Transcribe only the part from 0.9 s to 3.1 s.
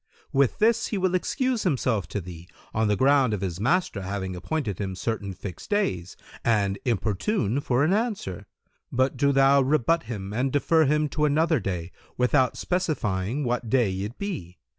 will excuse himself to thee, on the